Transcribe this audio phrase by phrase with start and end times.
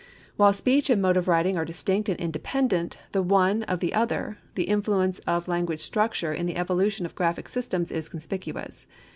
[0.35, 4.39] While speech and mode of writing are distinct and independent, the one of the other,
[4.55, 8.87] the influence of language structure in the evolution of graphic systems is conspicuous.